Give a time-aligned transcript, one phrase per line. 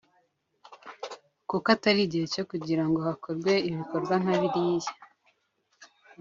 [1.49, 4.91] kuko atari gihe cyo kugira ngo hakorwe ibikorwa nka biriya